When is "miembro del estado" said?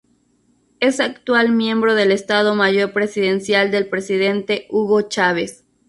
1.51-2.55